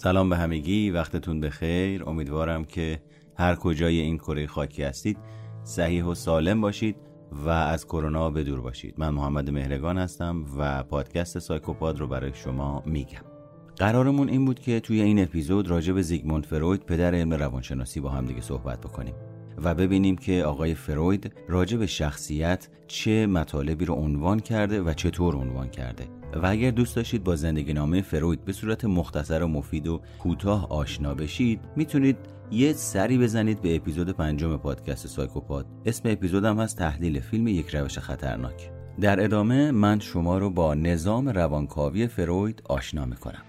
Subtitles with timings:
[0.00, 2.04] سلام به همگی وقتتون بخیر.
[2.04, 3.02] امیدوارم که
[3.36, 5.18] هر کجای این کره خاکی هستید
[5.64, 6.96] صحیح و سالم باشید
[7.32, 8.94] و از کرونا به دور باشید.
[8.98, 13.22] من محمد مهرگان هستم و پادکست سایکوپاد رو برای شما میگم.
[13.76, 18.08] قرارمون این بود که توی این اپیزود راجع به زیگموند فروید پدر علم روانشناسی با
[18.08, 19.14] هم دیگه صحبت بکنیم.
[19.64, 25.36] و ببینیم که آقای فروید راجع به شخصیت چه مطالبی رو عنوان کرده و چطور
[25.36, 26.04] عنوان کرده.
[26.34, 30.68] و اگر دوست داشتید با زندگی نامه فروید به صورت مختصر و مفید و کوتاه
[30.70, 32.16] آشنا بشید می‌تونید
[32.50, 37.98] یه سری بزنید به اپیزود پنجم پادکست سایکوپاد اسم اپیزودم هست تحلیل فیلم یک روش
[37.98, 38.70] خطرناک.
[39.00, 43.42] در ادامه من شما رو با نظام روانکاوی فروید آشنا می‌کنم.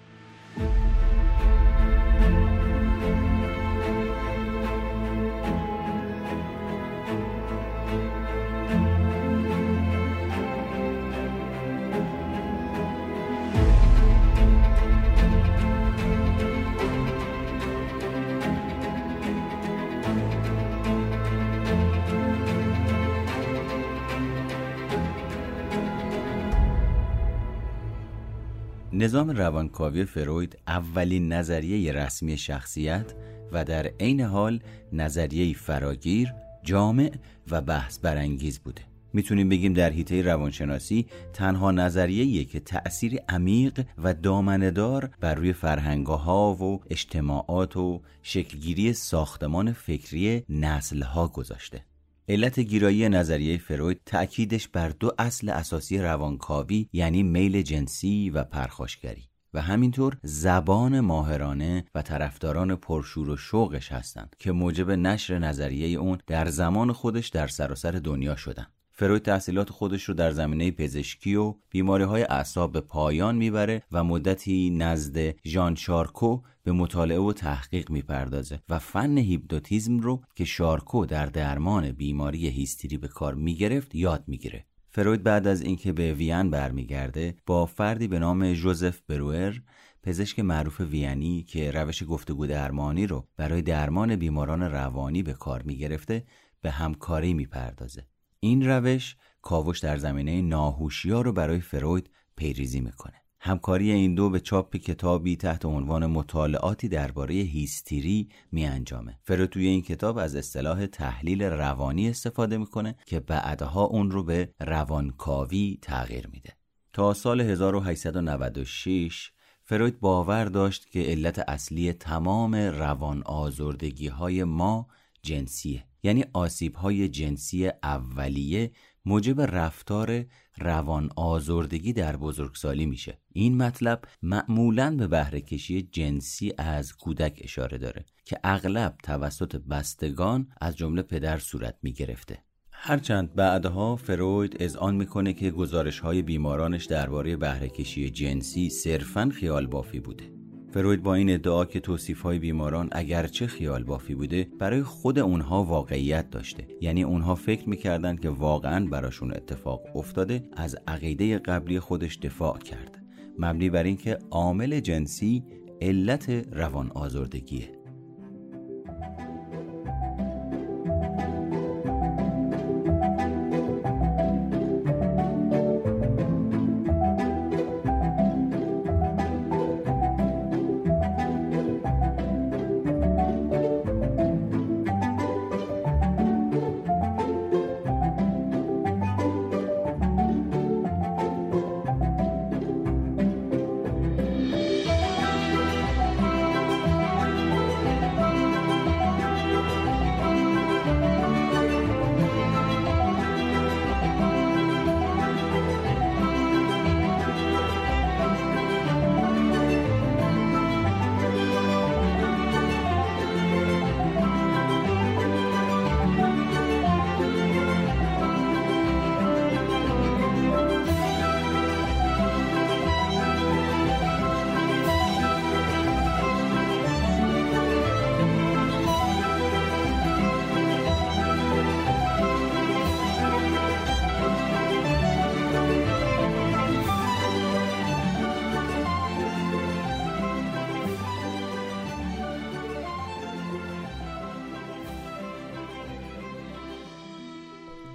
[29.00, 33.14] نظام روانکاوی فروید اولین نظریه رسمی شخصیت
[33.52, 34.60] و در عین حال
[34.94, 36.34] نظریه فراگیر،
[36.64, 37.12] جامع
[37.52, 38.82] و بحث برانگیز بوده.
[39.14, 46.54] می‌تونیم بگیم در حیطه روانشناسی تنها نظریه‌ایه که تأثیر عمیق و دامندار بر روی فرهنگها
[46.54, 51.86] و اجتماعات و شکلگیری ساختمان فکری نسلها گذاشته.
[52.30, 59.30] علت گیرایی نظریه فروید تأکیدش بر دو اصل اساسی روانکاوی یعنی میل جنسی و پرخاشگری
[59.54, 66.18] و همینطور زبان ماهرانه و طرفداران پرشور و شوقش هستند که موجب نشر نظریه اون
[66.28, 68.68] در زمان خودش در سراسر دنیا شدن.
[69.00, 74.04] فروید تحصیلات خودش رو در زمینه پزشکی و بیماری های اعصاب به پایان می‌بره و
[74.04, 81.06] مدتی نزد ژان شارکو به مطالعه و تحقیق می‌پردازه و فن هیپنوتیزم رو که شارکو
[81.06, 84.66] در درمان بیماری هیستری به کار می‌گرفت یاد می‌گیره.
[84.90, 89.56] فروید بعد از اینکه به وین برمیگرده با فردی به نام جوزف بروئر
[90.04, 96.24] پزشک معروف وینی که روش گفتگو درمانی رو برای درمان بیماران روانی به کار می‌گرفته
[96.62, 98.04] به همکاری می‌پردازه.
[98.40, 104.40] این روش کاوش در زمینه ناهوشیا رو برای فروید پیریزی می‌کنه همکاری این دو به
[104.40, 109.20] چاپ کتابی تحت عنوان مطالعاتی درباره هیستری می انجامه.
[109.24, 114.54] فروید توی این کتاب از اصطلاح تحلیل روانی استفاده می‌کنه که بعدها اون رو به
[114.60, 116.54] روانکاوی تغییر میده.
[116.94, 119.32] تا سال 1896
[119.64, 124.88] فروید باور داشت که علت اصلی تمام روان آزردگی های ما
[125.24, 128.72] جنسیه یعنی آسیب های جنسی اولیه
[129.06, 130.26] موجب رفتار
[130.58, 133.18] روان آزردگی در بزرگسالی میشه.
[133.34, 140.48] این مطلب معمولا به بهره کشی جنسی از کودک اشاره داره که اغلب توسط بستگان
[140.62, 142.44] از جمله پدر صورت می‌گرفته.
[142.72, 149.32] هرچند بعدها فروید از آن می‌کنه که گزارش های بیمارانش درباره بهره کشی جنسی صرفا
[149.36, 150.39] خیال بافی بوده.
[150.72, 155.64] فروید با این ادعا که توصیف های بیماران اگرچه خیال بافی بوده برای خود اونها
[155.64, 156.68] واقعیت داشته.
[156.82, 163.04] یعنی اونها فکر می‌کردن که واقعا براشون اتفاق افتاده از عقیده قبلی خودش دفاع کرد.
[163.40, 165.44] مبنی بر اینکه عامل جنسی
[165.82, 167.79] علت روان آزردگیه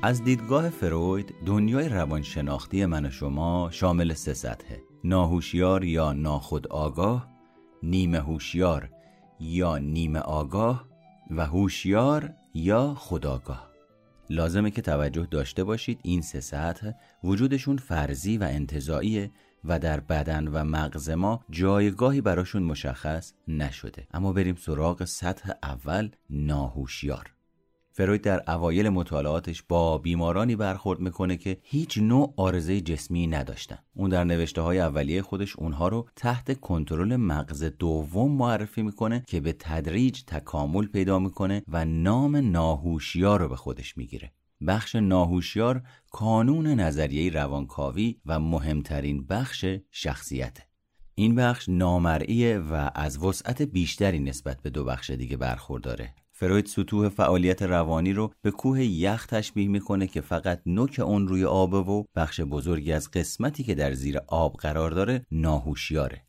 [0.07, 4.83] از دیدگاه فروید دنیای روانشناختی من و شما شامل سه سطحه.
[5.05, 7.29] ناهوشیار یا ناخود آگاه
[7.83, 8.91] نیمه هوشیار
[9.41, 10.85] یا نیمه آگاه
[11.31, 13.71] و هوشیار یا خداگاه
[14.31, 16.91] لازمه که توجه داشته باشید این سه سطح
[17.25, 19.31] وجودشون فرضی و انتظاییه
[19.65, 24.07] و در بدن و مغز ما جایگاهی براشون مشخص نشده.
[24.15, 27.34] اما بریم سراغ سطح اول ناهوشیار.
[27.97, 33.79] فروید در اوایل مطالعاتش با بیمارانی برخورد می‌کنه که هیچ نوع آرزه جسمی نداشتن.
[33.95, 39.41] اون در نوشته های اولیه خودش اونها رو تحت کنترل مغز دوم معرفی می‌کنه که
[39.41, 44.33] به تدریج تکامل پیدا می‌کنه و نام ناهوشیار رو به خودش می‌گیره.
[44.67, 50.63] بخش ناهوشیار کانون نظریه روانکاوی و مهمترین بخش شخصیته.
[51.15, 56.15] این بخش نامرئیه و از وسعت بیشتری نسبت به دو بخش دیگه برخورداره.
[56.37, 61.45] فروید سطوح فعالیت روانی رو به کوه یخ تشبیه می‌کنه که فقط نوک اون روی
[61.45, 66.23] آبه و بخش بزرگی از قسمتی که در زیر آب قرار داره ناهوشیاره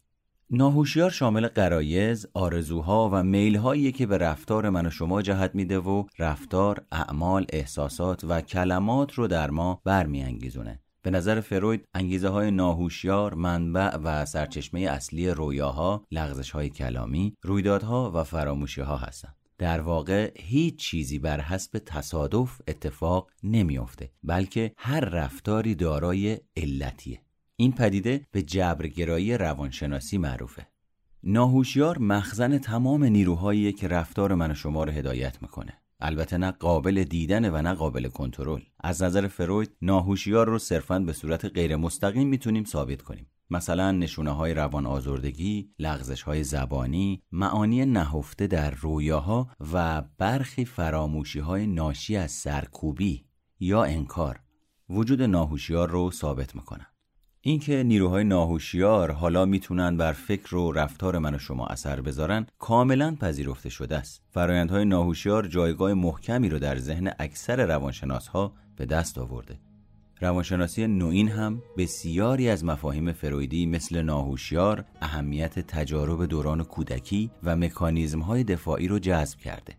[0.49, 6.03] ناهوشیار شامل قرایز، آرزوها و میلهایی که به رفتار من و شما جهت میده و
[6.19, 10.79] رفتار، اعمال، احساسات و کلمات رو در ما برمیانگیزونه.
[11.01, 18.11] به نظر فروید انگیزه های ناهوشیار منبع و سرچشمه اصلی رویاها، لغزش های کلامی، رویدادها
[18.15, 19.44] و فراموشی ها هستند.
[19.57, 27.21] در واقع هیچ چیزی بر حسب تصادف اتفاق نمیافته بلکه هر رفتاری دارای علتیه.
[27.55, 30.67] این پدیده به جبرگرایی روانشناسی معروفه.
[31.23, 35.73] ناهوشیار مخزن تمام نیروهایی که رفتار من و شما رو هدایت می‌کنه.
[35.99, 38.61] البته نه قابل دیدن و نه قابل کنترل.
[38.79, 43.27] از نظر فروید ناهوشیار رو صرفا به صورت غیر مستقیم می‌تونیم ثابت کنیم.
[43.49, 51.39] مثلا نشونه های روان آزردگی، لغزش های زبانی، معانی نهفته در رویاها و برخی فراموشی
[51.39, 53.25] های ناشی از سرکوبی
[53.59, 54.39] یا انکار
[54.89, 56.85] وجود ناهوشیار رو ثابت می‌کنن.
[57.41, 63.15] اینکه نیروهای ناهوشیار حالا می‌تونن بر فکر و رفتار من و شما اثر بذارن کاملا
[63.15, 64.23] پذیرفته شده است.
[64.29, 69.59] فرایندهای ناهوشیار جایگاه محکمی رو در ذهن اکثر روانشناس ها به دست آورده.
[70.25, 78.19] روانشناسی نوین هم بسیاری از مفاهیم فرویدی مثل ناهوشیار اهمیت تجارب دوران کودکی و مکانیزم
[78.19, 79.73] های دفاعی رو جذب کرده.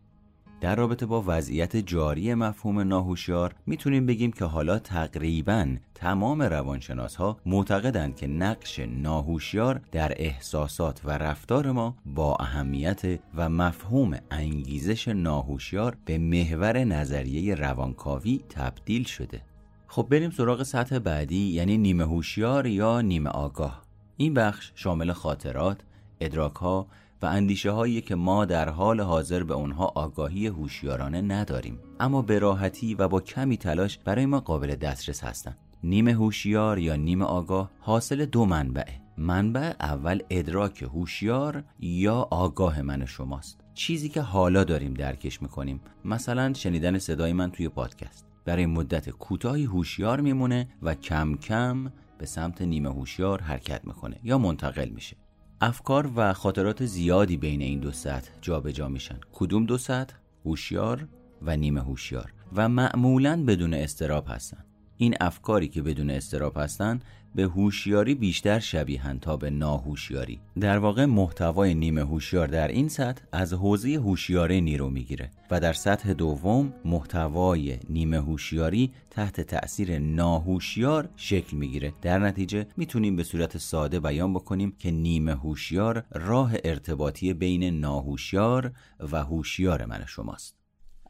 [0.60, 7.37] در رابطه با وضعیت جاری مفهوم ناهوشیار می‌تونیم بگیم که حالا تقریبا تمام روانشناس ها
[7.46, 15.96] معتقدند که نقش ناهوشیار در احساسات و رفتار ما با اهمیت و مفهوم انگیزش ناهوشیار
[16.04, 19.43] به محور نظریه روانکاوی تبدیل شده.
[19.88, 23.83] خب بریم سراغ سطح بعدی یعنی نیمه هوشیار یا نیمه آگاه.
[24.17, 25.81] این بخش شامل خاطرات،
[26.21, 26.87] ادراک ها
[27.23, 31.79] و اندیشه هایی که ما در حال حاضر به اونها آگاهی هوشیارانه نداریم.
[32.00, 36.97] اما به راحتی و با کمی تلاش برای ما قابل دسترس هستند نیمه هوشیار یا
[36.97, 43.61] نیمه آگاه حاصل دو منبعه منبع اول ادراک هوشیار یا آگاه من شماست.
[43.75, 45.81] چیزی که حالا داریم درکش می‌کنیم.
[46.05, 48.25] مثلا شنیدن صدای من توی پادکست.
[48.46, 54.38] برای مدت کوتاهی هوشیار میمونه و کم کم به سمت نیمه هوشیار حرکت می‌کنه یا
[54.38, 55.16] منتقل میشه.
[55.60, 59.19] افکار و خاطرات زیادی بین این دو سطح جابجا جا میشن.
[59.32, 60.14] کدوم دو سطح؟
[60.44, 61.08] هوشیار
[61.43, 62.32] و نیمه هوشیار.
[62.56, 64.64] و معمولا بدون استراب هستن.
[64.96, 67.00] این افکاری که بدون استراب هستن
[67.34, 70.40] به هوشیاری بیشتر شبیهن تا به ناهوشیاری.
[70.60, 75.72] در واقع محتوای نیمه هوشیار در این سطح از حوزه هوشیاری نیرو می‌گیره و در
[75.72, 81.93] سطح دوم محتوای نیمه هوشیاری تحت تأثیر ناهوشیار شکل می‌گیره.
[82.03, 88.72] در نتیجه می‌تونیم به صورت ساده بیان بکنیم که نیمه هوشیار راه ارتباطی بین ناهوشیار
[89.12, 90.56] و هوشیار من شماست.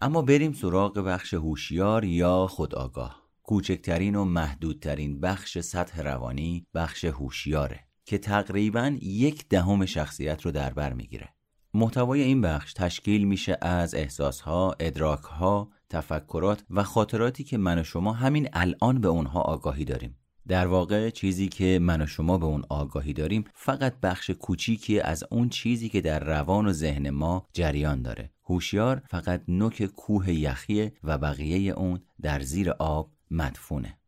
[0.00, 3.25] اما بریم سراغ بخش هوشیار یا خودآگاه.
[3.46, 10.72] کوچکترین و محدودترین بخش سطح روانی بخش هوشیاره که تقریبا یک دهم شخصیت رو در
[10.72, 11.28] بر می‌گیره
[11.74, 18.12] محتوای این بخش تشکیل میشه از احساسها، ادراکها، تفکرات و خاطراتی که من و شما
[18.12, 20.18] همین الان به اونها آگاهی داریم.
[20.48, 25.24] در واقع چیزی که من و شما به اون آگاهی داریم فقط بخش کوچیکی از
[25.30, 28.30] اون چیزی که در روان و ذهن ما جریان داره.
[28.44, 33.98] هوشیار فقط نوک کوه یخیه و بقیه اون در زیر آب مدفونه.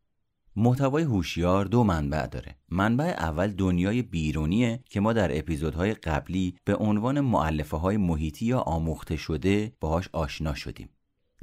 [0.55, 2.55] محتوای هوشیار دو منبع داره.
[2.69, 8.59] منبع اول دنیای بیرونیه که ما در اپیزودهای قبلی به عنوان معلفه های محیطی یا
[8.59, 10.89] آموخته شده باهاش آشنا شدیم.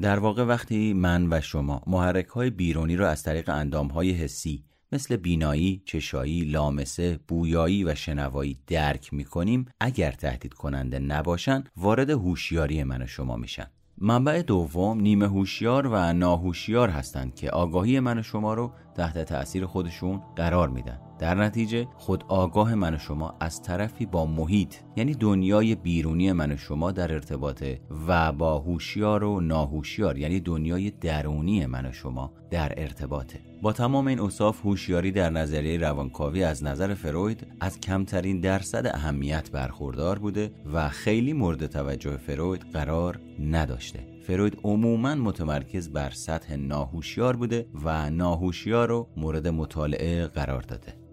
[0.01, 4.65] در واقع وقتی من و شما محرک های بیرونی را از طریق اندام های حسی
[4.93, 12.11] مثل بینایی، چشایی، لامسه، بویایی و شنوایی درک می کنیم اگر تهدید کننده نباشن وارد
[12.11, 13.67] هوشیاری من و شما میشن.
[13.99, 19.67] منبع دوم نیمه هوشیار و ناهوشیار هستند که آگاهی من و شما رو تحت تأثیر
[19.67, 21.06] خودشون قرار میدن.
[21.19, 26.53] در نتیجه خود آگاه من و شما از طرفی با محیط یعنی دنیای بیرونی من
[26.53, 32.33] و شما در ارتباطه و با هوشیار و ناهوشیار یعنی دنیای درونی من و شما
[32.51, 38.41] در ارتباطه با تمام این اصاف هوشیاری در نظریه روانکاوی از نظر فروید از کمترین
[38.41, 44.17] درصد اهمیت برخوردار بوده و خیلی مورد توجه فروید قرار نداشته.
[44.27, 51.06] فروید عموما متمرکز بر سطح ناهوشیار بوده و ناهوشیار رو مورد مطالعه قرار داده.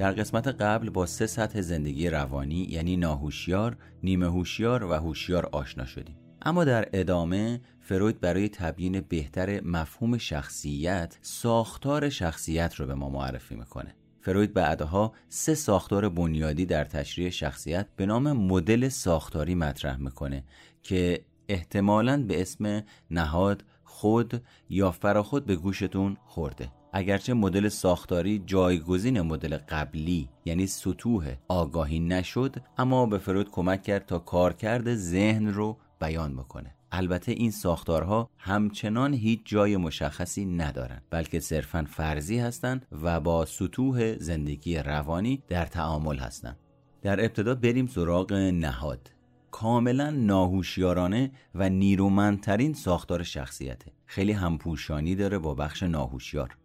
[0.00, 5.86] در قسمت قبل با سه سطح زندگی روانی یعنی ناهوشیار، نیمه هوشیار و هوشیار آشنا
[5.86, 6.16] شدیم.
[6.42, 13.54] اما در ادامه فروید برای تبیین بهتر مفهوم شخصیت ساختار شخصیت رو به ما معرفی
[13.54, 13.94] می‌کنه.
[14.20, 20.44] فروید بعدها سه ساختار بنیادی در تشریح شخصیت به نام مدل ساختاری مطرح می‌کنه
[20.82, 29.20] که احتمالاً به اسم نهاد خود یا فراخود به گوشتون خورده اگرچه مدل ساختاری جایگزین
[29.20, 35.76] مدل قبلی یعنی سطوح آگاهی نشد اما به فرود کمک کرد تا کارکرد ذهن رو
[36.00, 36.74] بیان بکنه.
[36.92, 44.18] البته این ساختارها همچنان هیچ جای مشخصی ندارند بلکه صرفا فرضی هستند و با سطوح
[44.18, 46.56] زندگی روانی در تعامل هستند
[47.02, 49.10] در ابتدا بریم سراغ نهاد.
[49.50, 53.92] کاملا ناهوشیارانه و نیرومندترین ساختار شخصیته.
[54.06, 56.56] خیلی همپوشانی داره با بخش ناهوشیار.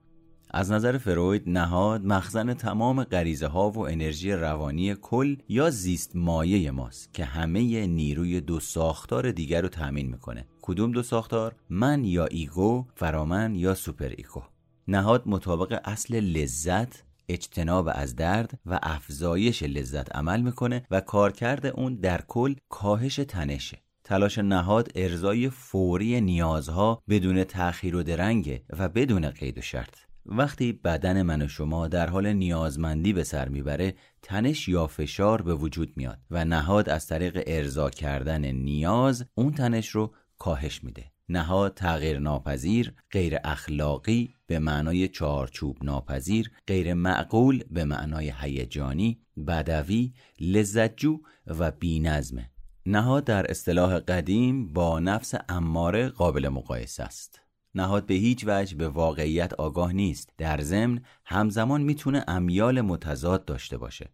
[0.58, 6.72] از نظر فروید نهاد مخزن تمام غریزه ها و انرژی روانی کل یا زیست مایه
[6.72, 10.46] ماست که همه نیروی دو ساختار دیگر رو تأمین می‌کنه.
[10.62, 14.44] کدوم دو ساختار؟ من یا ego فرامن یا superego.
[14.88, 21.96] نهاد مطابق اصل لذت اجتناب از درد و افزایش لذت عمل می‌کنه و کارکرد اون
[21.96, 23.78] در کل کاهش تنشه.
[24.04, 29.96] تلاش نهاد ارزای فوری نیازها بدون تأخیر و درنگه و بدون قید و شرط.
[30.26, 35.56] وقتی بدن من و شما در حال نیازمندی به سر می‌بره تنش یا فشار به
[35.56, 41.12] وجود میاد و نهاد از طریق ارضا کردن نیاز اون تنش رو کاهش میده.
[41.30, 50.14] نهاد تغییر ناپذیر غیر اخلاقی به معنای چارچوب ناپذیر غیر معقول به معنای هیجانی بدوی
[50.40, 52.50] لذتجو و بینظمه.
[52.86, 57.45] نهاد در اصطلاح قدیم با نفس اماره قابل مقایسه است.
[57.76, 60.30] نهاد به هیچ وجه به واقعیت آگاه نیست.
[60.38, 64.10] در ضمن همزمان می‌تونه امیال متضاد داشته باشه.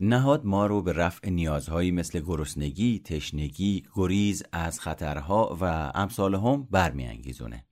[0.00, 6.68] نهاد ما رو به رفع نیازهایی مثل گرسنگی، تشنگی، گریز از خطرها و امثال هم
[6.70, 7.64] برمیانگیزونه.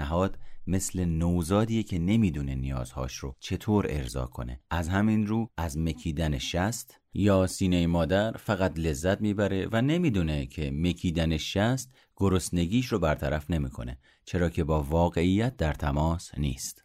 [0.00, 4.60] نهاد مثل نوزادیه که نمی‌دونه نیازهاش رو چطور ارضا کنه.
[4.70, 10.70] از همین رو از مکیدن شست یا سینه مادر فقط لذت می‌بره و نمی‌دونه که
[10.74, 16.84] مکیدن شست گرسنگیش رو برطرف نمی‌کنه چرا که با واقعیت در تماس نیست.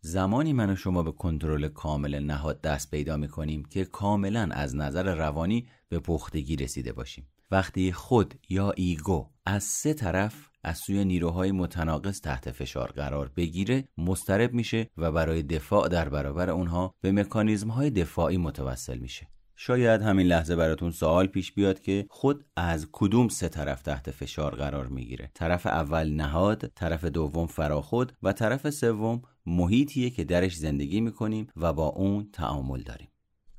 [0.00, 5.14] زمانی من و شما به کنترل کامل نهاد دست پیدا می‌کنیم که کاملا از نظر
[5.14, 7.28] روانی به پختگی رسیده باشیم.
[7.50, 13.88] وقتی خود یا ایگو از سه طرف از سوی نیروهای متناقض تحت فشار قرار بگیره
[13.98, 19.28] مسترب میشه و برای دفاع در برابر اونها به مکانیزم های دفاعی متوسل میشه.
[19.56, 24.54] شاید همین لحظه براتون سوال پیش بیاد که خود از کدوم سه طرف تحت فشار
[24.54, 31.00] قرار می‌گیره؟ طرف اول نهاد طرف دوم فراخود و طرف سوم محیطیه که درش زندگی
[31.00, 33.08] می‌کنیم و با اون تعامل داریم.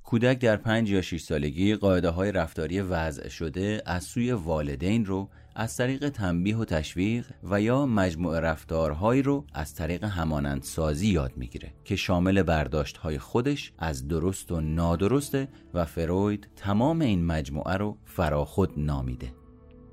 [0.04, 5.30] کودک در پنج یا 6 سالگی قاعده های رفتاری وضع شده از سوی والدین رو
[5.58, 11.74] از طریق تنبیه و تشویق و یا مجموعه رفتارهایی رو از طریق همانندسازی یاد می‌گیره
[11.84, 17.98] که شامل برداشت های خودش از درست و نادرسته و فروید تمام این مجموعه رو
[18.06, 19.34] فراخود نامیده.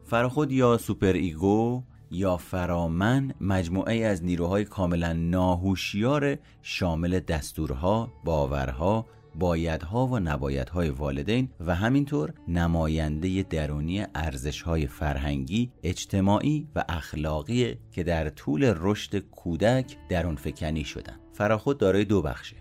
[0.05, 10.19] فراخود یا superego یا فرامن مجموعه از نیروهای کاملا ناهوشیار شامل دستورها، باورها، بایدها و
[10.19, 19.19] نبایدهای والدین و همینطور نماینده درونی ارزشهای فرهنگی، اجتماعی و اخلاقی که در طول رشد
[19.19, 21.17] کودک درون فکنی شدن.
[21.33, 22.57] فراخود دارای دو بخشه.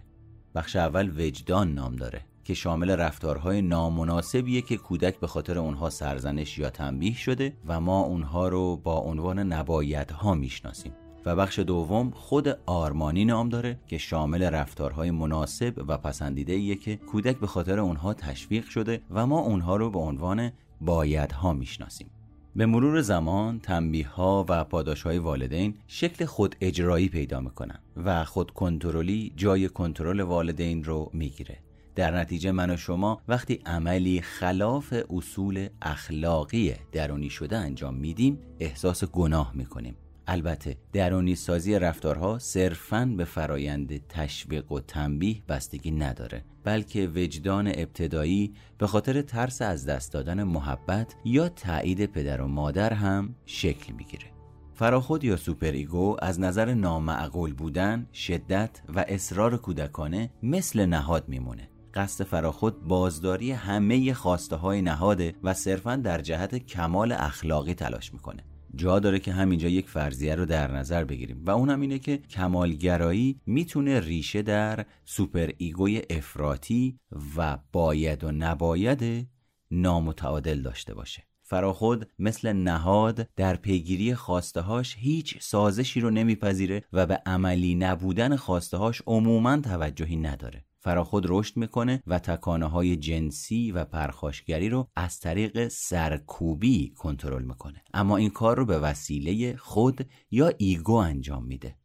[0.56, 6.58] بخش اول وجدان نام داره که شامل رفتارهای نامناسبیه که کودک به خاطر اونها سرزنش
[6.58, 10.94] یا تنبیه شده و ما اونها رو با عنوان نبایدها می‌شناسیم
[11.26, 16.96] و بخش دوم خود آرمانی نام داره که شامل رفتارهای مناسب و پسندیده ایه که
[16.96, 20.52] کودک به خاطر اونها تشویق شده و ما اونها رو به عنوان
[20.82, 22.08] بایدها می‌شناسیم.
[22.56, 28.26] به مرور زمان تنبیه ها و پاداش های والدین شکل خود اجرایی پیدا می‌کنن و
[28.26, 31.58] خود کنترلی جای کنترل والدین رو می‌گیره.
[31.96, 39.04] در نتیجه من و شما وقتی عملی خلاف اصول اخلاقی درونی شده انجام میدیم احساس
[39.04, 39.96] گناه می‌کنیم.
[40.32, 48.54] البته درونی سازی رفتارها صرفاً به فرایند تشویق و تنبیه بستگی نداره بلکه وجدان ابتدایی
[48.78, 54.26] به خاطر ترس از دست دادن محبت یا تایید پدر و مادر هم شکل می‌گیره.
[54.74, 61.70] فراخود یا superego از نظر نامعقول بودن، شدت و اصرار کودکانه مثل نهاد میمونه.
[61.94, 68.44] قصد فراخود بازداری همه خواسته های نهاده و صرفا در جهت کمال اخلاقی تلاش می‌کنه.
[68.76, 71.42] جا داره که همینجا یک فرضیه رو در نظر بگیریم.
[71.46, 77.00] و اونم اینه که کمالگرایی می‌تونه ریشه در superego ی افراطی
[77.38, 79.28] و باید و نباید
[79.72, 81.24] نامتعادل داشته باشه.
[81.42, 88.38] فراخود مثل نهاد در پیگیری هاش هیچ سازشی رو نمیپذیره و به عملی نبودن
[88.74, 90.66] هاش عموما توجهی نداره.
[90.84, 97.84] فراخود رشد می‌کنه و تکانه های جنسی و پرخاشگری رو از طریق سرکوبی کنترل می‌کنه.
[97.94, 101.76] اما این کار رو به وسیله خود یا ego انجام میده.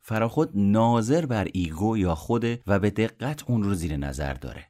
[0.00, 4.66] فراخود ناظر بر ego یا خوده و به دقت اون رو زیر نظر داره.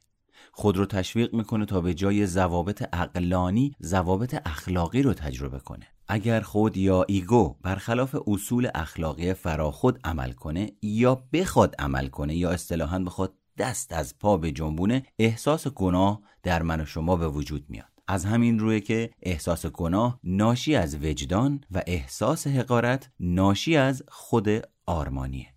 [0.51, 5.87] خود رو تشویق می‌کنه تا به جای ضوابط عقلانی ضوابط اخلاقی رو تجربه کنه.
[6.07, 12.49] اگر خود یا ego برخلاف اصول اخلاقی فراخود عمل کنه یا بخواد عمل کنه یا
[12.51, 17.93] اصطلاحا بخواد دست از پا بجنبونه احساس گناه در من و شما به وجود میاد.
[18.07, 24.49] از همین رویه که احساس گناه ناشی از وجدان و احساس حقارت ناشی از خود
[24.85, 25.53] آرمانیه.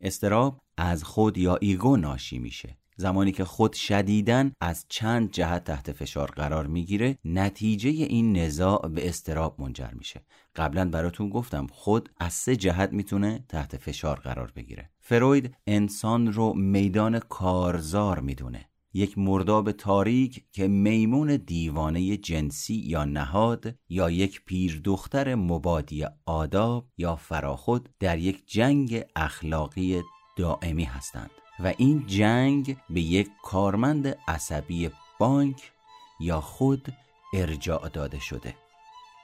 [0.00, 2.78] اضطراب از خود یا ego ناشی میشه.
[2.96, 9.08] زمانی که خود شدیدا از چند جهت تحت فشار قرار می‌گیره نتیجه این نزاع به
[9.08, 10.24] اضطراب منجر میشه.
[10.56, 14.90] قبلا براتون گفتم خود از سه جهت می‌تونه تحت فشار قرار بگیره.
[15.00, 18.68] فروید انسان رو میدان کارزار می‌دونه.
[18.94, 26.88] یک مرداب تاریک که میمون دیوانه جنسی یا نهاد با یک پیر دختر مبادی آداب
[26.98, 30.02] یا فراخود در یک جنگ اخلاقی
[30.36, 31.30] دائمی هستند.
[31.60, 35.72] و این جنگ به یک کارمند عصبی بانک
[36.20, 36.92] یا خود
[37.34, 38.54] ارجاع داده شده.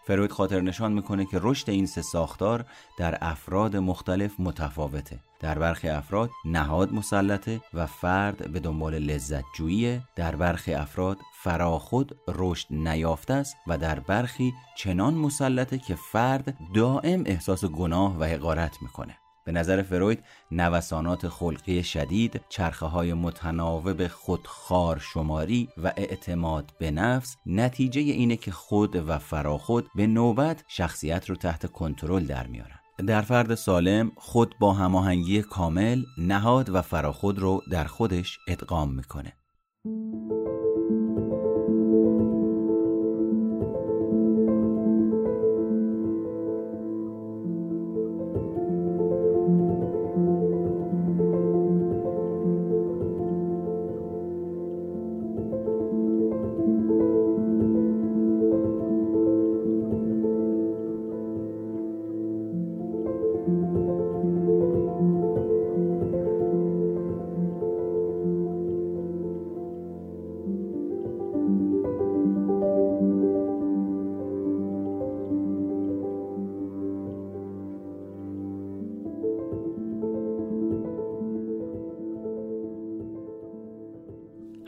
[0.07, 2.65] فروید خاطر نشان می‌کنه که رشد این سه ساختار
[2.99, 5.19] در افراد مختلف متفاوته.
[5.41, 12.17] در برخی افراد نهاد مسلطه و فرد به دنبال لذت جویی در برخی افراد فراخود
[12.29, 18.83] رشد نیافته است و در برخی چنان مسلطه که فرد دائم احساس گناه و حقارت
[18.83, 19.17] می‌کنه.
[19.45, 27.37] به نظر فروید نوسانات خلقی شدید چرخه های متناوب خودخار شماری و اعتماد به نفس
[27.47, 32.79] نتیجه اینه که خود و فراخود به نوبت شخصیت رو تحت کنترل در میارن.
[33.07, 39.33] در فرد سالم خود با هماهنگی کامل نهاد و فراخود رو در خودش ادغام می‌کنه.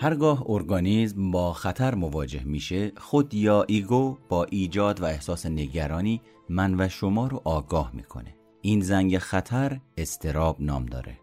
[0.05, 6.81] هرگاه ارگانیزم با خطر مواجه میشه خود یا ایگو با ایجاد و احساس نگرانی من
[6.81, 8.35] و شما رو آگاه می‌کنه.
[8.61, 11.19] این زنگ خطر استراب نام داره.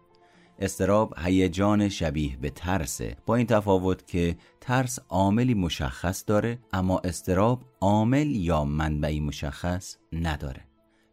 [0.58, 3.16] استراب هیجان شبیه به ترسه.
[3.26, 10.60] با این تفاوت که ترس عاملی مشخص داره اما استراب عامل یا منبعی مشخص نداره.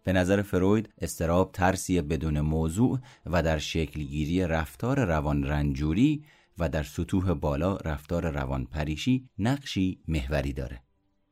[0.04, 6.24] به نظر فروید استراب ترسی بدون موضوع و در شکلگیری رفتار روان رنجوری
[6.60, 10.82] و در سطوح بالا رفتار روان پریشی نقشی محوری داره.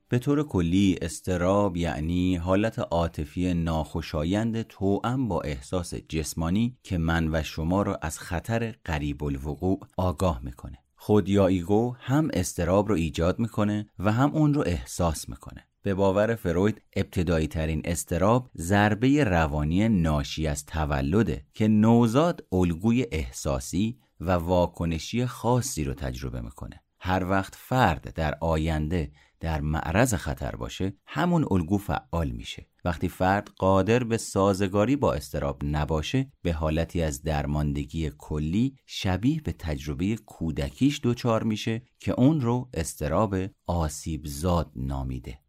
[0.10, 7.44] به طور کلی استراب یعنی حالت عاطفی ناخوشایند توأم با احساس جسمانی که من و
[7.44, 10.78] شما را از خطر قریب الوقوع آگاه می‌کنه.
[10.96, 15.68] خود یا ایگو هم استراب رو ایجاد می‌کنه و هم اون رو احساس می‌کنه.
[15.82, 24.00] به باور فروید ابتدایی ترین استراب ضربه روانی ناشی از تولده که نوزاد الگوی احساسی
[24.20, 26.84] و واکنشی خاصی رو تجربه می‌کنه.
[27.00, 32.68] هر وقت فرد در آینده در معرض خطر باشه همون الگو فعال میشه.
[32.86, 39.52] وقتی فرد قادر به سازگاری با استراب نباشه به حالتی از درماندگی کلی شبیه به
[39.52, 43.36] تجربه کودکیش دچار میشه که اون رو استراب
[43.68, 45.40] آسیب زاد نامیده.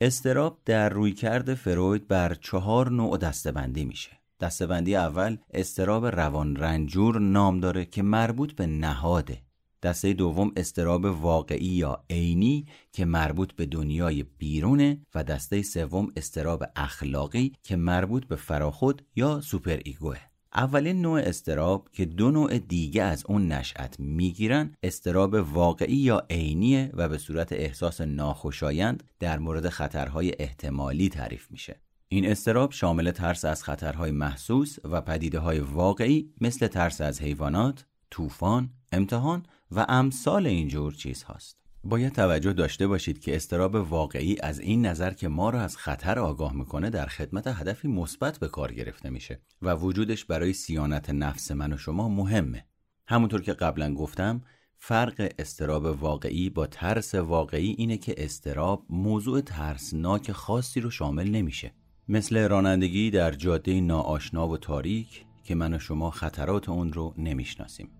[0.00, 4.17] استراب در رویکرد فروید بر چهار نوع دستبندی میشه.
[4.40, 9.42] دستبندی اول استراب روان رنجور نام داره که مربوط به نهاده.
[9.82, 16.64] دسته دوم استراب واقعی یا عینی که مربوط به دنیای بیرونه و دسته سوم استراب
[16.76, 20.18] اخلاقی که مربوط به فراخود یا سوپر ایگوه
[20.54, 26.90] اولین نوع استراب که دو نوع دیگه از اون نشأت می‌گیرن استراب واقعی یا عینیه
[26.94, 31.80] و به صورت احساس ناخوشایند در مورد خطرهای احتمالی تعریف میشه.
[32.10, 37.86] این استراب شامل ترس از خطرهای محسوس و پدیده های واقعی مثل ترس از حیوانات،
[38.10, 41.58] طوفان، امتحان و امثال اینجور چیز هاست.
[41.84, 46.18] باید توجه داشته باشید که استراب واقعی از این نظر که ما را از خطر
[46.18, 51.50] آگاه می‌کنه در خدمت هدفی مثبت به کار گرفته میشه و وجودش برای سیانت نفس
[51.50, 52.66] من و شما مهمه.
[53.06, 54.42] همونطور که قبلا گفتم
[54.78, 61.72] فرق استراب واقعی با ترس واقعی اینه که استراب موضوع ترسناک خاصی رو شامل نمیشه
[62.10, 67.90] مثل رانندگی در جاده ناآشنا و تاریک که من و شما خطرات اون رو نمی‌شناسیم.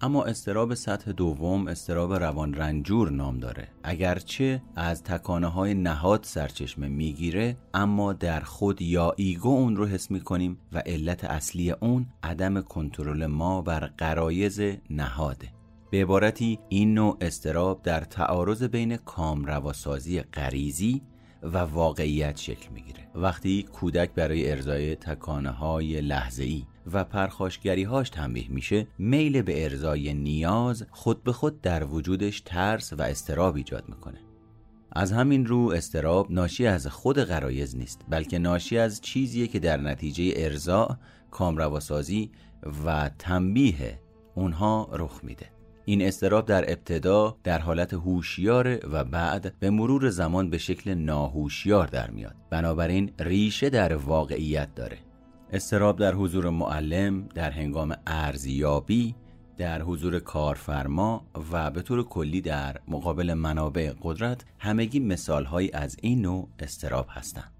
[0.00, 3.68] اما استراب سطح دوم استراب روان رنجور نام داره.
[3.82, 10.10] اگرچه از تکانه های نهاد سرچشمه می‌گیره اما در خود یا ایگو اون رو حس
[10.10, 15.48] می‌کنیم و علت اصلی اون عدم کنترل ما بر قرایز نهاده
[15.90, 21.02] به عبارتی این نوع استراب در تعارض بین کامرواسازی غریزی
[21.44, 23.08] و واقعیت شکل می‌گیره.
[23.14, 29.64] وقتی کودک برای ارزای تکانه های لحظه ای و پرخاشگری هاش تنبیه میشه میل به
[29.64, 34.18] ارزای نیاز خود به خود در وجودش ترس و استراب ایجاد می‌کنه.
[34.92, 39.76] از همین رو استراب ناشی از خود غرایز نیست بلکه ناشی از چیزیه که در
[39.76, 40.98] نتیجه ارزا
[41.30, 42.30] کامرواسازی
[42.84, 44.00] و تنبیه
[44.34, 45.53] اونها رخ میده.
[45.86, 51.86] این استراب در ابتدا در حالت هوشیار و بعد به مرور زمان به شکل ناهوشیار
[51.86, 52.34] در میاد.
[52.50, 54.98] بنابراین ریشه در واقعیت داره.
[55.52, 59.14] استراب در حضور معلم در هنگام ارزیابی
[59.56, 66.22] در حضور کارفرما و به طور کلی در مقابل منابع قدرت همگی مثالهایی از این
[66.22, 67.52] نوع استراب هستند.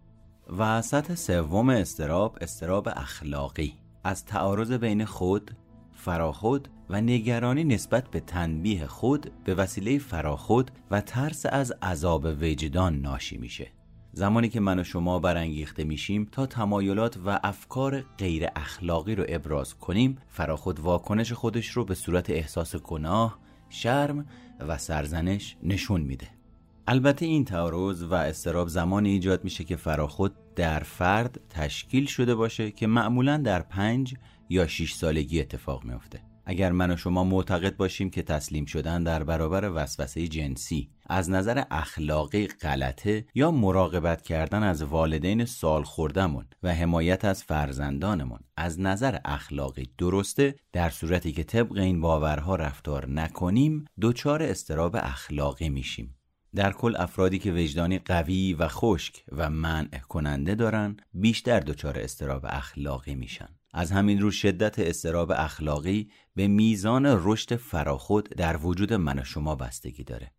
[0.58, 3.74] و سطح سوم استراب استراب اخلاقی.
[4.04, 5.50] از تعارض بین خود
[6.04, 13.00] فراخود و نگرانی نسبت به تنبیه خود به وسیله فراخود و ترس از عذاب وجدان
[13.00, 13.70] ناشی میشه.
[14.12, 19.74] زمانی که من و شما برانگیخته میشیم تا تمایلات و افکار غیر اخلاقی رو ابراز
[19.74, 23.38] کنیم فراخود واکنش خودش رو به صورت احساس گناه،
[23.68, 24.26] شرم
[24.60, 26.28] و سرزنش نشون میده.
[26.86, 32.70] البته این تعارض و استراب زمانی ایجاد میشه که فراخود در فرد تشکیل شده باشه
[32.70, 34.14] که معمولا در پنج
[34.48, 36.20] یا 6 سالگی اتفاق میافته.
[36.46, 41.62] اگر من و شما معتقد باشیم که تسلیم شدن در برابر وسوسه جنسی از نظر
[41.70, 49.18] اخلاقی غلطه یا مراقبت کردن از والدین سال خوردمون و حمایت از فرزندانمون از نظر
[49.24, 56.16] اخلاقی درسته در صورتی که طبق این باورها رفتار نکنیم دچار استراب اخلاقی میشیم.
[56.54, 62.46] در کل افرادی که وجدانی قوی و خشک و منع کننده دارن بیشتر دچار استراب
[62.48, 63.48] اخلاقی میشن.
[63.76, 69.54] از همین رو شدت استراب اخلاقی به میزان رشد فراخود در وجود من و شما
[69.54, 70.32] بستگی داره.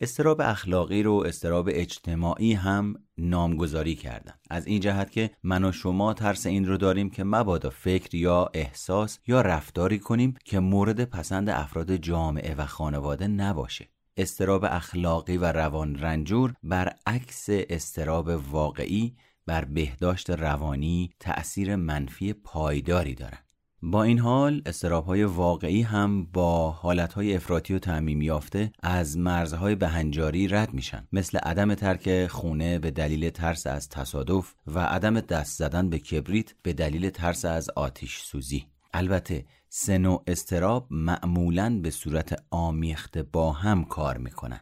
[0.00, 4.32] استراب اخلاقی رو استراب اجتماعی هم نامگذاری کردن.
[4.50, 8.50] از این جهت که من و شما ترس این رو داریم که مبادا فکر یا
[8.54, 13.88] احساس یا رفتاری کنیم که مورد پسند افراد جامعه و خانواده نباشه.
[14.16, 23.44] استراب اخلاقی و روان رنجور برعکس استراب واقعی بر بهداشت روانی تأثیر منفی پایداری دارند.
[23.84, 29.18] با این حال استراب های واقعی هم با حالت های افراطی و تعمیم یافته از
[29.18, 31.08] مرزهای بهنجاری رد میشن.
[31.12, 36.54] مثل عدم ترک خونه به دلیل ترس از تصادف و عدم دست زدن به کبریت
[36.62, 38.66] به دلیل ترس از آتیش سوزی.
[38.94, 44.60] البته سن و استراب معمولا به صورت آمیخته با هم کار می‌کنن.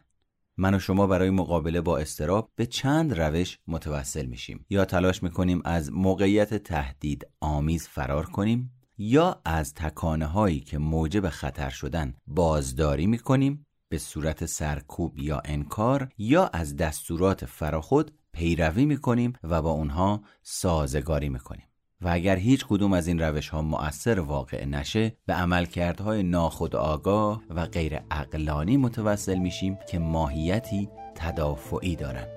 [0.57, 4.65] من و شما برای مقابله با استراب به چند روش متوسل میشیم.
[4.69, 11.29] یا تلاش می‌کنیم از موقعیت تهدید آمیز فرار کنیم یا از تکانه هایی که موجب
[11.29, 19.33] خطر شدن بازداری می‌کنیم به صورت سرکوب یا انکار یا از دستورات فراخود پیروی می‌کنیم
[19.43, 21.70] و با اونها سازگاری می‌کنیم.
[22.01, 27.65] و اگر هیچ کدوم از این روش ها مؤثر واقع نشه به عملکردهای ناخودآگاه و
[27.65, 32.27] غیر اقلانی متوسل میشیم که ماهیتی تدافعی دارن.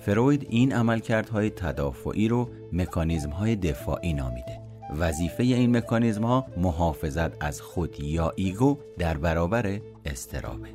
[0.00, 4.60] فروید این عملکردهای تدافعی رو مکانیزم های دفاعی نامیده.
[4.98, 10.68] وظیفه این مکانیزم ها محافظت از خود یا ایگو در برابر استرابه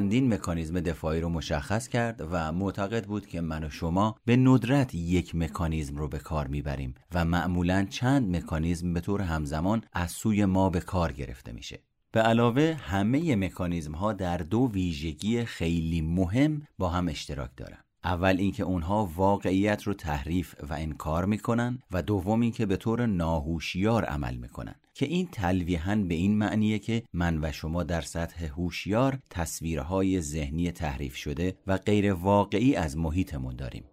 [0.00, 4.94] چندین مکانیزم دفاعی رو مشخص کرد و معتقد بود که من و شما به ندرت
[4.94, 10.44] یک مکانیزم رو به کار می‌بریم و معمولا چند مکانیزم به طور همزمان از سوی
[10.44, 11.82] ما به کار گرفته میشه.
[12.12, 17.84] به علاوه همه مکانیزم ها در دو ویژگی خیلی مهم با هم اشتراک دارن.
[18.04, 24.04] اول اینکه اونها واقعیت رو تحریف و انکار می‌کنن و دوم اینکه به طور ناهوشیار
[24.04, 24.74] عمل می‌کنن.
[24.94, 30.72] که این تلویحا به این معنیه که من و شما در سطح هوشیار تصویرهای ذهنی
[30.72, 33.84] تحریف شده و غیر واقعی از محیطمون داریم.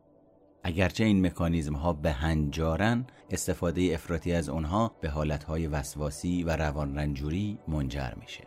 [0.64, 6.96] اگرچه این مکانیزم ها به هنجارن استفاده افراطی از اونها به حالتهای وسواسی و روان
[6.96, 8.44] رنجوری منجر میشه.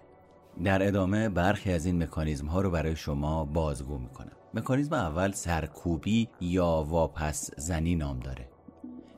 [0.65, 4.40] در ادامه برخی از این مکانیزم ها رو برای شما بازگو می‌کنم.
[4.55, 8.49] مکانیزم اول سرکوبی یا واپس زنی نام داره.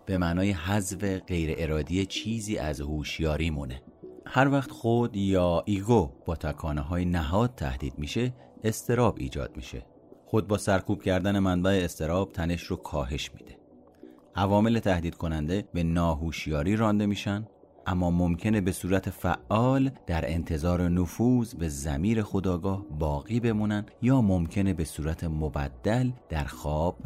[0.07, 3.83] به معنای حذف غیر ارادی چیزی از هوشیاری مونه.
[4.27, 9.87] هر وقت خود یا ایگو با تکانه های نهاد تهدید میشه استراب ایجاد میشه.
[10.27, 13.57] خود با سرکوب کردن منبع استراب تنش رو کاهش میده.
[14.37, 17.47] عوامل تهدید کننده به ناهوشیاری رانده میشن.
[17.87, 24.75] اما ممکنه به صورت فعال در انتظار نفوذ به زمیر خداگاه باقی بمونن یا ممکنه
[24.75, 26.99] به صورت مبدل در خواب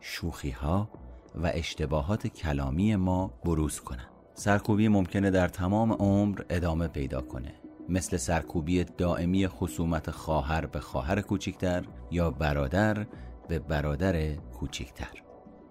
[0.00, 0.88] شوخی ها
[1.34, 4.06] و اشتباهات کلامی ما بروز کنن.
[4.34, 7.54] سرکوبی ممکنه در تمام عمر ادامه پیدا کنه.
[7.88, 13.06] مثل سرکوبی دائمی خصومت خواهر به خواهر کوچکتر یا برادر
[13.48, 15.22] به برادر کوچکتر.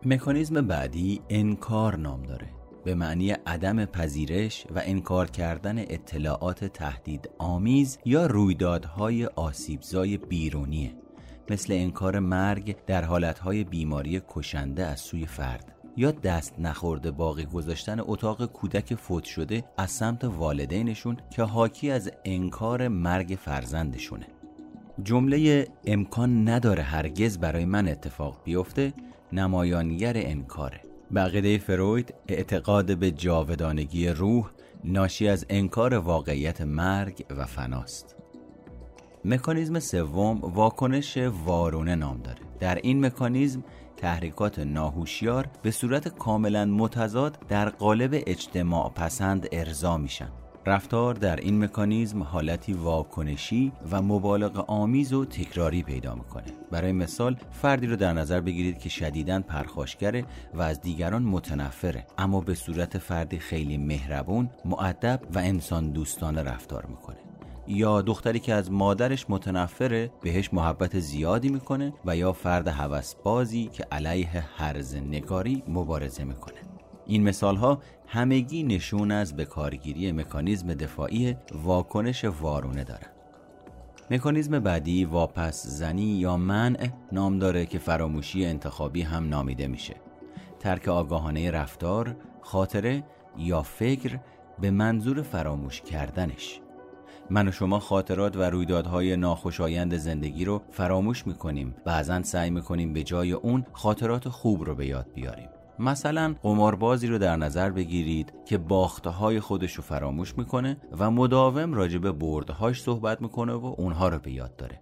[0.05, 2.62] مکانیزم بعدی انکار نام داره.
[2.83, 10.91] به معنی عدم پذیرش و انکار کردن اطلاعات تهدید آمیز یا رویدادهای آسیبزای بیرونیه
[11.49, 17.99] مثل انکار مرگ در حالتهای بیماری کشنده از سوی فرد یا دست نخورده باقی گذاشتن
[17.99, 24.27] اتاق کودک فوت شده از سمت والدینشون که حاکی از انکار مرگ فرزندشونه.
[25.03, 28.93] جمله امکان نداره هرگز برای من اتفاق بیفته
[29.33, 30.92] نمایانگر انکاره.
[31.15, 34.49] بقیده فروید اعتقاد به جاودانگی روح
[34.83, 38.15] ناشی از انکار واقعیت مرگ و فناست.
[39.25, 42.39] مکانیزم سوم واکنش وارونه نام داره.
[42.59, 43.63] در این مکانیزم
[43.97, 50.29] تحریکات ناهوشیار به صورت کاملا متضاد در قالب اجتماع پسند ارضا میشن.
[50.65, 56.43] رفتار در این مکانیزم حالتی واکنشی و مبالغ آمیز و تکراری پیدا می‌کنه.
[56.71, 62.41] برای مثال فردی رو در نظر بگیرید که شدیداً پرخاشگره و از دیگران متنفره اما
[62.41, 67.17] به صورت فردی خیلی مهربون معدب و انسان دوستانه رفتار می‌کنه.
[67.67, 73.85] یا دختری که از مادرش متنفره بهش محبت زیادی می‌کنه و یا فرد هوسبازی که
[73.91, 76.57] علیه حرز نگاری مبارزه می‌کنه.
[77.05, 77.81] این مثال ها
[78.13, 83.11] همگی نشون از به کارگیری مکانیزم دفاعی واکنش وارونه دارند.
[84.11, 89.95] مکانیزم بعدی واپس زنی یا منع نام داره که فراموشی انتخابی هم نامیده میشه.
[90.59, 93.03] ترک آگاهانه رفتار، خاطره
[93.37, 94.19] یا فکر
[94.59, 96.59] به منظور فراموش کردنش.
[97.29, 101.75] من و شما خاطرات و رویدادهای ناخوشایند زندگی رو فراموش می‌کنیم.
[101.85, 105.49] بعضا سعی می‌کنیم به جای اون خاطرات خوب رو به یاد بیاریم.
[105.79, 111.73] مثلا قماربازی رو در نظر بگیرید که باخته های خودش رو فراموش می‌کنه و مداوم
[111.73, 114.81] راجع به بردهاش صحبت می‌کنه و اونها رو به یاد داره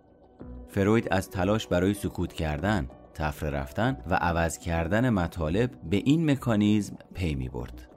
[0.68, 6.96] فروید از تلاش برای سکوت کردن تفره رفتن و عوض کردن مطالب به این مکانیزم
[7.14, 7.88] پی می برد.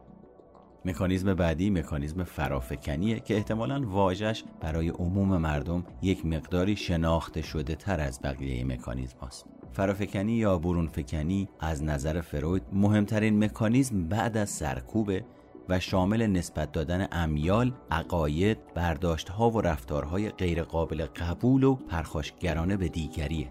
[0.84, 8.00] مکانیزم بعدی مکانیزم فرافکنیه که احتمالا واژش برای عموم مردم یک مقداری شناخته شده تر
[8.00, 9.46] از بقیه مکانیزم هاست.
[9.74, 15.24] فرافکنی یا برونفکنی از نظر فروید مهمترین مکانیزم بعد از سرکوبه
[15.68, 23.50] و شامل نسبت دادن امیال، عقاید، برداشتها و رفتارهای غیرقابل قبول و پرخاشگرانه به دیگریه.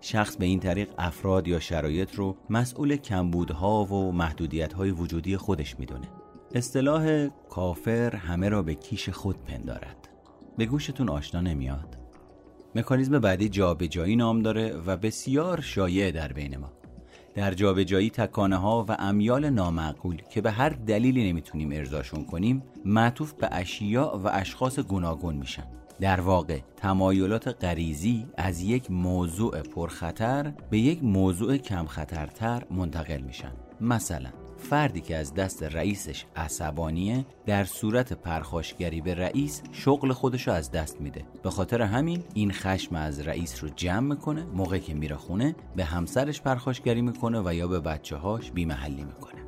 [0.00, 6.08] شخص به این طریق افراد یا شرایط رو مسئول کمبودها و محدودیتهای وجودی خودش می‌دونه.
[6.54, 10.08] اصطلاح کافر همه را به کیش خود پندارد.
[10.58, 11.99] به گوشتون آشنا نمیاد؟
[12.74, 16.72] مکانیزم بعدی جابجایی نام داره و بسیار شایع در بین ما.
[17.34, 23.32] در جابجایی تکانه ها و امیال نامعقول که به هر دلیلی نمی‌تونیم ارزاشون کنیم معطوف
[23.32, 25.66] به اشیاء و اشخاص گوناگون میشن.
[26.00, 33.52] در واقع تمایلات غریزی از یک موضوع پرخطر به یک موضوع کم خطرتر منتقل میشن.
[33.80, 34.30] مثلا
[34.60, 40.70] فردی که از دست رئیسش عصبانیه در صورت پرخاشگری به رئیس شغل خودش رو از
[40.70, 41.24] دست میده.
[41.42, 45.84] به خاطر همین این خشم از رئیس رو جمع می‌کنه موقعی که میره خونه به
[45.84, 49.40] همسرش پرخاشگری می‌کنه و یا به بچه هاش بیمحلی می‌کنه.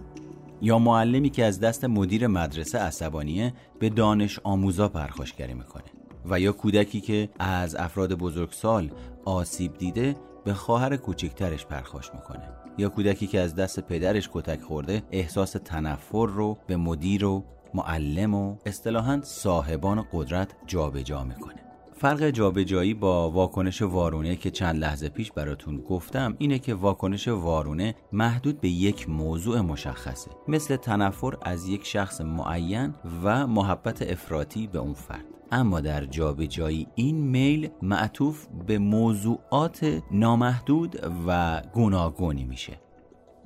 [0.61, 5.85] یا معلمی که از دست مدیر مدرسه عصبانیه به دانش آموزا پرخاشگری می‌کنه.
[6.31, 8.91] و یا کودکی که از افراد بزرگسال
[9.25, 12.62] آسیب دیده به خواهر کوچکترش پرخاش می‌کنه.
[12.79, 18.35] یا کودکی که از دست پدرش کتک خورده احساس تنفر رو به مدیر و معلم
[18.35, 21.62] و اصطلاحا صاحبان قدرت جابجا جا می‌کنه.
[22.03, 27.95] فرق جابجایی با واکنش وارونه که چند لحظه پیش براتون گفتم اینه که واکنش وارونه
[28.13, 30.31] محدود به یک موضوع مشخصه.
[30.49, 35.25] مثل تنفر از یک شخص معین و محبت افراطی به اون فرد.
[35.53, 42.81] اما در جابجایی این میل معطوف به موضوعات نامحدود و گوناگونی میشه.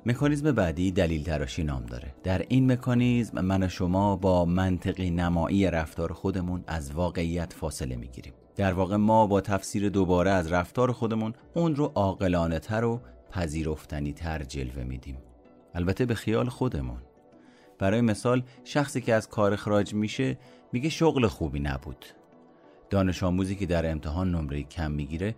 [0.05, 2.15] مکانیزم بعدی دلیل تراشی نام داره.
[2.23, 8.33] در این مکانیزم من و شما با منطقی نمایی رفتار خودمون از واقعیت فاصله می‌گیریم.
[8.57, 14.13] در واقع ما با تفسیر دوباره از رفتار خودمون اون رو عاقلانه تر و پذیرفتنی
[14.13, 15.17] تر جلوه میدیم.
[15.73, 16.97] البته به خیال خودمون.
[17.79, 20.37] برای مثال شخصی که از کار اخراج میشه
[20.73, 22.05] میگه شغل خوبی نبود.
[22.89, 25.35] دانش آموزی که در امتحان نمره کم می‌گیره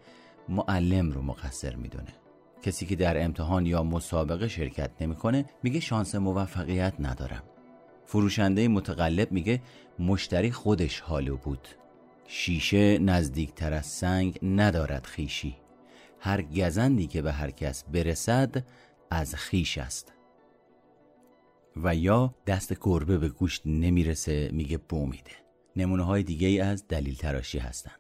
[0.50, 2.14] معلم رو مقصر می‌دونه.
[2.62, 7.44] کسی که در امتحان یا مسابقه شرکت نمی‌کنه میگه شانس موفقیت ندارم.
[8.06, 9.62] فروشنده متقلب میگه
[10.00, 11.68] مشتری خودش حالو بود.
[12.32, 15.56] شیشه نزدیکتر از سنگ ندارد خیشی
[16.20, 18.66] هر گزندی که به هر کس برسد
[19.12, 20.14] از خیش است.
[21.76, 25.32] و یا دست گربه به گوشت نمی‌رسه میگه بو میده.
[25.76, 27.96] نمونه های دیگه از دلیل تراشی هستن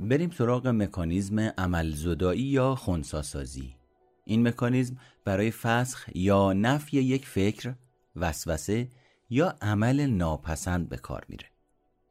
[0.00, 1.94] بریم سراغ مکانیزم عمل
[2.36, 3.76] یا خونساسازی.
[4.24, 7.74] این مکانیزم برای فسخ یا نفی یک فکر
[8.16, 8.88] وسوسه
[9.30, 11.51] یا عمل ناپسند به کار میره.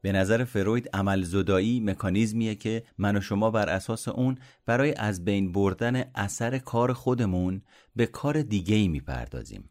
[0.01, 5.25] به نظر فروید عمل زدایی مکانیزمیه که من و شما بر اساس اون برای از
[5.25, 7.61] بین بردن اثر کار خودمون
[7.95, 9.69] به کار دیگه ای می‌پردازیم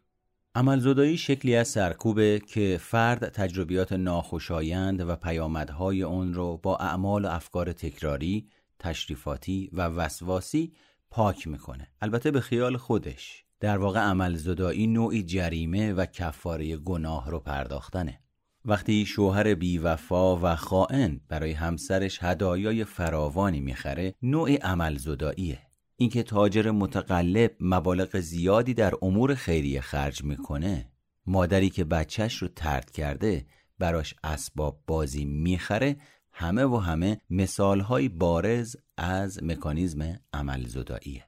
[0.55, 7.27] عملزدایی شکلی از سرکوبه که فرد تجربیات ناخوشایند و پیامدهای اون رو با اعمال و
[7.27, 8.47] افکار تکراری،
[8.79, 10.73] تشریفاتی و وسواسی
[11.11, 11.87] پاک می‌کنه.
[12.01, 13.45] البته به خیال خودش.
[13.59, 18.19] در واقع عملزدایی نوعی جریمه و کفاره گناه رو پرداختنه.
[18.65, 25.59] وقتی شوهر بیوفا و خائن برای همسرش هدایای فراوانی می‌خره نوعی عملزداییه.
[25.95, 30.91] اینکه تاجر متقلب مبالغ زیادی در امور خیریه خرج می‌کنه
[31.25, 33.45] مادری که بچهش رو ترد کرده
[33.79, 35.97] براش اسباب بازی می‌خره
[36.31, 41.25] همه و همه مثالهای بارز از مکانیزم عمل زداییه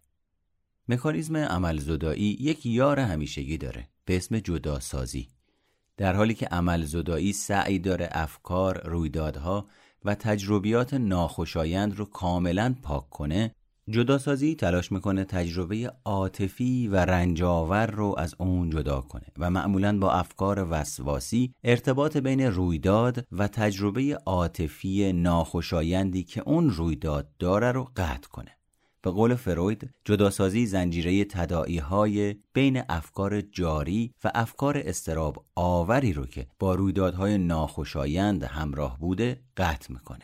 [0.87, 5.27] مکانیزم عمل زدایی یک یار همیشگی داره به اسم جداسازی
[6.03, 9.65] در حالی که عمل زدایی سعی داره افکار، رویدادها
[10.05, 13.55] و تجربیات ناخوشایند رو کاملا پاک کنه
[13.89, 20.11] جداسازی تلاش می‌کنه تجربه عاطفی و رنجاور رو از اون جدا کنه و معمولا با
[20.11, 28.29] افکار وسواسی ارتباط بین رویداد و تجربه عاطفی ناخوشایندی که اون رویداد داره رو قطع
[28.29, 28.51] کنه.
[29.03, 36.25] به قول فروید جداسازی زنجیره تدائی های بین افکار جاری و افکار استراب آوری رو
[36.25, 40.21] که با رویدادهای ناخوشایند همراه بوده قطع می‌کنه.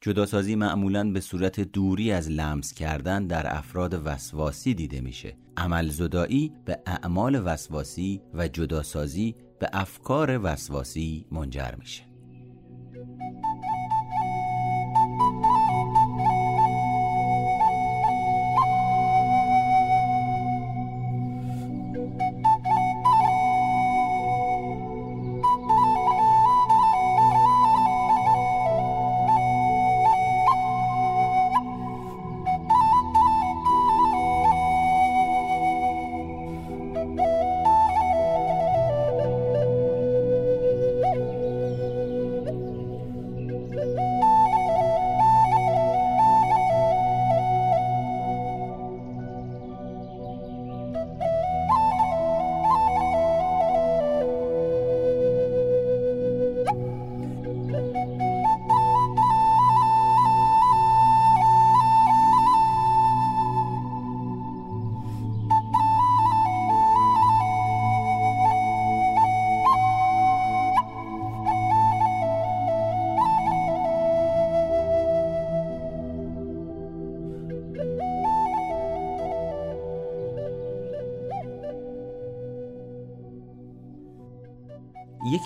[0.00, 5.36] جداسازی معمولا به صورت دوری از لمس کردن در افراد وسواسی دیده میشه.
[5.56, 12.15] عمل زدایی به اعمال وسواسی و جداسازی به افکار وسواسی منجر میشه.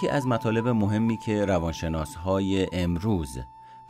[0.01, 3.39] یکی از مطالب مهمی که روانشناس های امروز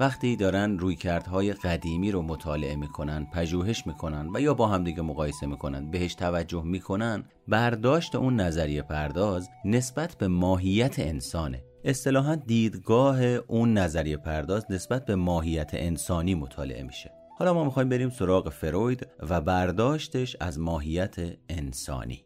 [0.00, 5.90] وقتی دارن رویکردهای قدیمی رو مطالعه می‌کنن پژوهش می‌کنن و یا با همدیگه مقایسه می‌کنن
[5.90, 11.62] بهش توجه می‌کنن برداشت اون نظریه پرداز نسبت به ماهیت انسانه.
[11.84, 17.10] اصطلاحا دیدگاه اون نظریه پرداز نسبت به ماهیت انسانی مطالعه میشه.
[17.38, 21.16] حالا ما می‌خوایم بریم سراغ فروید و برداشتش از ماهیت
[21.48, 22.24] انسانی.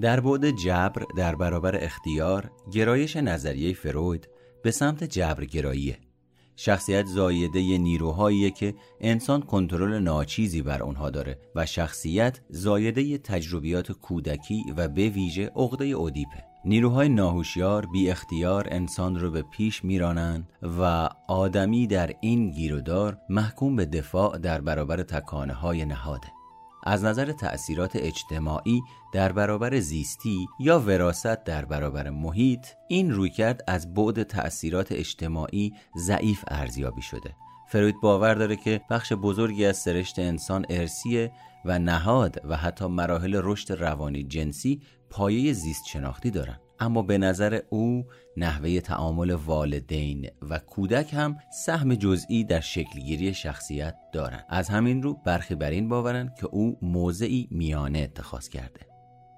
[0.00, 4.28] در بعد جبر در برابر اختیار گرایش نظریه فروید
[4.62, 5.98] به سمت جبرگراییه.
[6.56, 14.64] شخصیت زایده نیروهایی که انسان کنترل ناچیزی بر اونها داره و شخصیت زایده تجربیات کودکی
[14.76, 16.44] و به ویژه عقده اودیپه.
[16.64, 23.76] نیروهای ناهوشیار بی اختیار انسان رو به پیش میرانند و آدمی در این گیرودار محکوم
[23.76, 26.35] به دفاع در برابر تکانه های نهاده.
[26.86, 28.82] از نظر تأثیرات اجتماعی
[29.12, 36.44] در برابر زیستی یا وراست در برابر محیط این رویکرد از بعد تأثیرات اجتماعی ضعیف
[36.48, 37.34] ارزیابی شده.
[37.68, 41.32] فروید باور داره که بخش بزرگی از سرشت انسان ارسیه
[41.64, 46.58] و نهاد و حتی مراحل رشد روانی جنسی پایه زیست شناختی دارن.
[46.80, 48.06] اما به نظر او
[48.36, 54.44] نحوه تعامل والدین و کودک هم سهم جزئی در شکلگیری شخصیت دارند.
[54.48, 58.80] از همین رو برخی بر این باورند که او موضعی میانه اتخاذ کرده.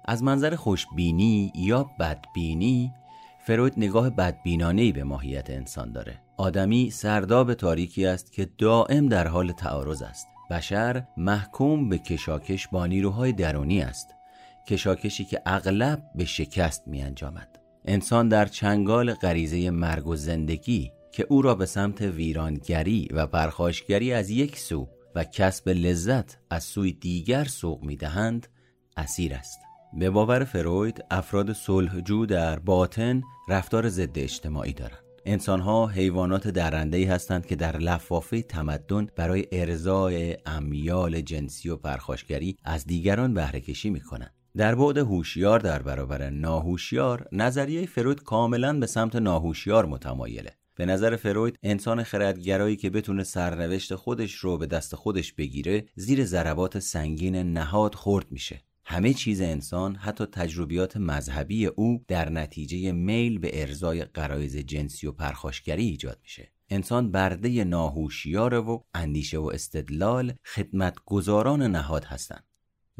[0.05, 2.93] از منظر خوشبینی یا بدبینی
[3.39, 6.21] فروید نگاه بدبینانهی به ماهیت انسان داره.
[6.37, 10.27] آدمی سرداب تاریکی است که دائم در حال تعارض است.
[10.51, 14.15] بشر محکوم به کشاکش با نیروهای درونی است.
[14.69, 17.59] کشاکشی که اغلب به شکست می انجامد.
[17.85, 24.13] انسان در چنگال غریزه مرگ و زندگی که او را به سمت ویرانگری و پرخاشگری
[24.13, 28.47] از یک سو و کسب لذت از سوی دیگر سوق می دهند
[28.97, 29.59] اسیر است.
[29.93, 34.99] به باور فروید افراد صلحجو در باطن رفتار ضد اجتماعی دارند.
[35.25, 42.85] انسانها حیوانات درنده هستند که در لفافه تمدن برای ارزای امیال جنسی و پرخاشگری از
[42.85, 44.38] دیگران بهره کشی می کنند.
[44.59, 50.51] در بعد هوشیار در برابر ناهوشیار نظریه فروید کاملا به سمت ناهوشیار متمایله.
[50.75, 56.25] به نظر فروید انسان خردگرایی که بتونه سرنوشت خودش رو به دست خودش بگیره زیر
[56.25, 58.61] ضربات سنگین نهاد خورد میشه.
[58.85, 65.11] همه چیز انسان حتی تجربیات مذهبی او در نتیجه میل به ارزای قرایز جنسی و
[65.11, 66.51] پرخاشگری ایجاد میشه.
[66.69, 72.48] انسان برده ناهوشیاره و اندیشه و استدلال خدمتگزاران نهاد هستند.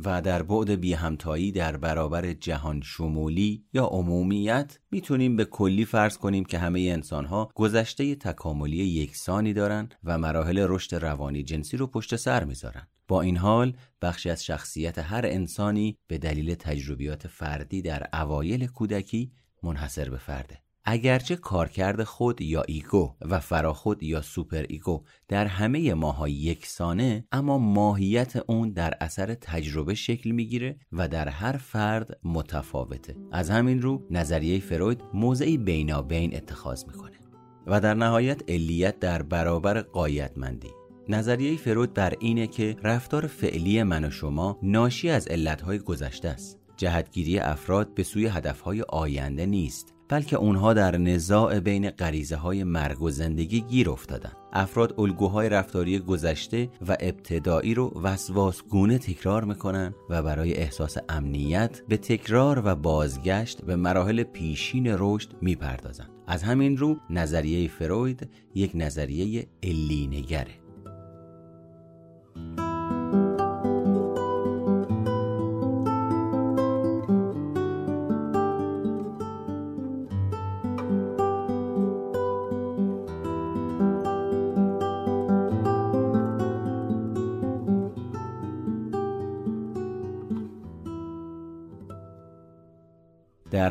[0.06, 6.18] و در بعد بی همتایی در برابر جهان شمولی یا عمومیت می‌تونیم به کلی فرض
[6.18, 11.88] کنیم که همه انسان ها گذشته تکاملی یکسانی دارند و مراحل رشد روانی جنسی رو
[11.88, 12.88] پشت سر می‌ذارن.
[13.08, 19.32] با این حال بخشی از شخصیت هر انسانی به دلیل تجربیات فردی در اوایل کودکی
[19.64, 20.69] منحصر به فرده.
[20.86, 28.36] اگرچه کارکرد خود یا ego و فراخود یا superego در همه ماها یکسانه اما ماهیت
[28.48, 33.16] اون در اثر تجربه شکل می‌گیره و در هر فرد متفاوته.
[33.32, 37.20] از همین رو نظریه فروید موضعی بینابین اتخاذ می‌کنه
[37.68, 40.70] و در نهایت علیت در برابر غایتمندی.
[41.10, 46.60] نظریه فروید بر اینه که رفتار فعلی من و شما ناشی از علتهای گذشته است.
[46.78, 49.94] جهتگیری افراد به سوی هدفهای آینده نیست.
[50.10, 56.00] بلکه اونها در نزاع بین غریزه های مرگ و زندگی گیر افتادن افراد الگوهای رفتاری
[56.00, 63.66] گذشته و ابتدایی رو وسواسگونه تکرار می‌کنن و برای احساس امنیت به تکرار و بازگشت
[63.66, 66.10] به مراحل پیشین رشد می‌پردازند.
[66.28, 69.48] از همین رو نظریه فروید یک نظریه
[70.08, 70.69] نگره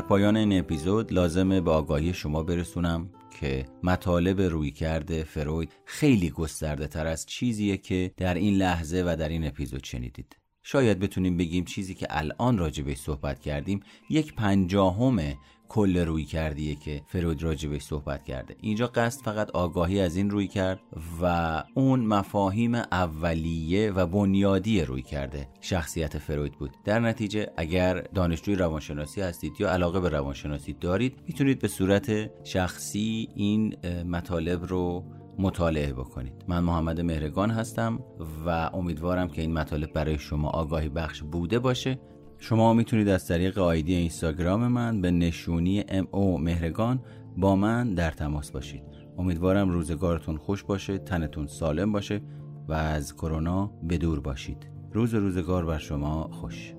[0.09, 6.87] پایان این اپیزود لازمه به آگاهی شما برسونم که مطالب روی کرده فروید خیلی گسترده
[6.87, 10.37] تر از چیزیه که در این لحظه و در این اپیزود شنیدید.
[10.63, 13.81] شاید بتونیم بگیم چیزی که الان راجع صحبت کردیم
[14.11, 15.35] یک پنجاهم
[15.69, 18.57] کل روی کردیه که فروید راجبش صحبت کرده.
[18.61, 20.81] اینجا قصد فقط آگاهی از این روی کرد
[21.23, 26.71] و اون مفاهیم اولیه و بنیادی روی کرده شخصیت فروید بود.
[26.85, 33.29] در نتیجه اگر دانشجوی روانشناسی هستید یا علاقه به روانشناسی دارید می‌تونید به صورت شخصی
[33.35, 35.05] این مطالب رو
[35.39, 36.45] مطالعه بکنید.
[36.49, 38.01] من محمد مهرگان هستم
[38.47, 41.99] و امیدوارم که این مطالب برای شما آگاهی بخش بوده باشه.
[42.39, 47.01] شما می‌تونید از طریق آیدی اینستاگرام من به نشونی او مهرگان
[47.37, 48.83] با من در تماس باشید.
[49.19, 52.21] امیدوارم روزگارتون خوش باشه تنتون سالم باشه
[52.69, 54.71] و از کرونا بدور باشید.
[54.93, 56.75] روز روزگار بر شما خوش.